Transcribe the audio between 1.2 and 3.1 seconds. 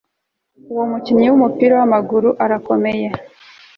wumupira wamaguru arakomeye